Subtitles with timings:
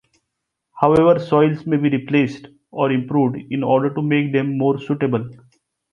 [0.79, 5.29] However soils may be replaced or improved in order to make them more suitable.